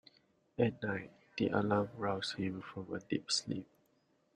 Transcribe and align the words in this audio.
At 0.57 0.81
night 0.81 1.11
the 1.37 1.49
alarm 1.49 1.89
roused 1.95 2.37
him 2.37 2.63
from 2.63 2.91
a 2.91 3.01
deep 3.01 3.31
sleep. 3.31 3.67